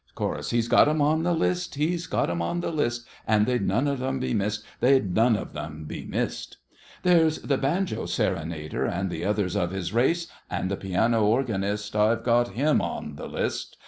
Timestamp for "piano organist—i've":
10.77-12.23